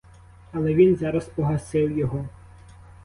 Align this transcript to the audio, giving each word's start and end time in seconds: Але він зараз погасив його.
Але 0.51 0.73
він 0.73 0.95
зараз 0.95 1.25
погасив 1.25 1.97
його. 1.97 2.25